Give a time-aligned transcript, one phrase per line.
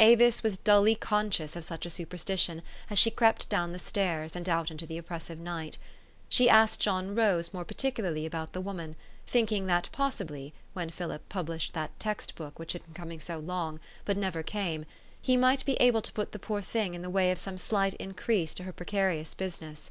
[0.00, 4.48] Avis was dully conscious of such a superstition as she crept down the stairs, and
[4.48, 5.76] out into the oppressive night.
[6.30, 11.74] She asked John Rose more particularly about the woman, thinking that possibly, when Philip published
[11.74, 14.86] that text book which had been coming out so long, but never came,
[15.20, 17.92] he might be able to put the poor thing in the way of some slight
[18.00, 19.90] increase to her precarious business.